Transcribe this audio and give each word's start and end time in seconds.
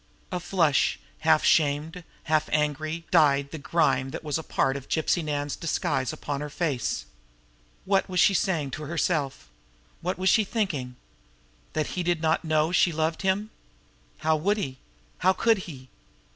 A 0.31 0.39
flush, 0.39 0.97
half 1.19 1.43
shamed, 1.43 2.03
half 2.23 2.49
angry, 2.51 3.05
dyed 3.11 3.51
the 3.51 3.59
grime 3.59 4.09
that 4.09 4.23
was 4.23 4.39
part 4.39 4.75
of 4.75 4.89
Gypsy 4.89 5.23
Nan's 5.23 5.55
disguise 5.55 6.11
upon 6.11 6.41
her 6.41 6.49
face. 6.49 7.05
What 7.85 8.09
was 8.09 8.19
she 8.19 8.33
saying 8.33 8.71
to 8.71 8.85
herself? 8.85 9.47
What 10.01 10.17
was 10.17 10.29
she 10.29 10.43
thinking? 10.43 10.95
That 11.73 11.85
he 11.93 12.01
did 12.01 12.19
not 12.19 12.43
know 12.43 12.71
she 12.71 12.91
loved 12.91 13.21
him! 13.21 13.51
How 14.17 14.35
would 14.37 14.57
he? 14.57 14.79
How 15.19 15.33
could 15.33 15.59
he? 15.69 15.87